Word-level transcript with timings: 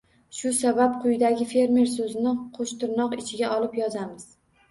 Shu 0.35 0.51
sabab 0.59 0.95
quyida 1.03 1.29
«fermer» 1.51 1.91
so‘zini 1.91 2.33
qo‘shtirnoq 2.57 3.13
ichiga 3.21 3.51
olib 3.59 3.77
yozamiz. 3.83 4.27